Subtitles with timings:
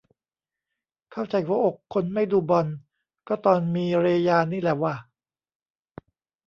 [1.11, 2.67] เข้าใจหัวอกคนไม่ดูบอล
[3.27, 4.95] ก็ตอนมีเรยานี่แหละว่ะ